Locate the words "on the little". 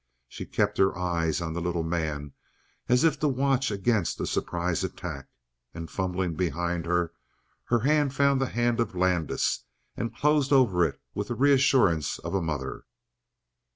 1.39-1.83